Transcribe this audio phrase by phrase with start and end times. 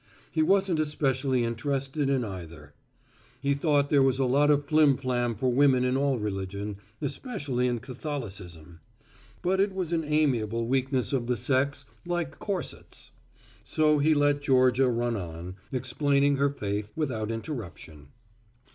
[0.31, 2.73] He wasn't especially interested in either.
[3.39, 7.67] He thought there was a lot of flim flam for women in all religion, especially
[7.67, 8.79] in Catholicism.
[9.43, 13.11] But it was an amiable weakness of the sex, like corsets.
[13.63, 18.07] So he let Georgia run on, explaining her faith, without interruption.